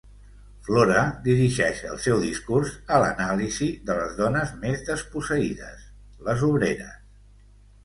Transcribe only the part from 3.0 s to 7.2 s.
l'anàlisi de les dones més desposseïdes: les obreres.